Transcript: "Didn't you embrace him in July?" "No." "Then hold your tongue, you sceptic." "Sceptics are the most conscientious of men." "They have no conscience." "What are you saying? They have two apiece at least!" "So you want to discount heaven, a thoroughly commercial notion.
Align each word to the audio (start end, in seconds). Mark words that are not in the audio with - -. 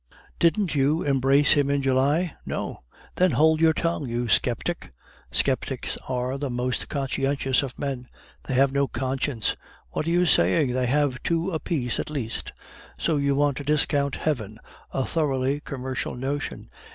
"Didn't 0.39 0.73
you 0.73 1.03
embrace 1.03 1.51
him 1.53 1.69
in 1.69 1.83
July?" 1.83 2.33
"No." 2.43 2.81
"Then 3.17 3.29
hold 3.29 3.61
your 3.61 3.71
tongue, 3.71 4.09
you 4.09 4.27
sceptic." 4.27 4.91
"Sceptics 5.29 5.95
are 6.09 6.39
the 6.39 6.49
most 6.49 6.89
conscientious 6.89 7.61
of 7.61 7.77
men." 7.77 8.07
"They 8.45 8.55
have 8.55 8.71
no 8.71 8.87
conscience." 8.87 9.55
"What 9.91 10.07
are 10.07 10.09
you 10.09 10.25
saying? 10.25 10.73
They 10.73 10.87
have 10.87 11.21
two 11.21 11.51
apiece 11.51 11.99
at 11.99 12.09
least!" 12.09 12.51
"So 12.97 13.17
you 13.17 13.35
want 13.35 13.57
to 13.57 13.63
discount 13.63 14.15
heaven, 14.15 14.59
a 14.89 15.05
thoroughly 15.05 15.59
commercial 15.59 16.15
notion. 16.15 16.71